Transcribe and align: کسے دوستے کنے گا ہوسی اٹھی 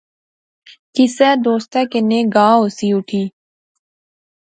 کسے 0.95 1.29
دوستے 1.45 1.81
کنے 1.91 2.19
گا 2.33 2.47
ہوسی 2.59 2.87
اٹھی 2.95 3.23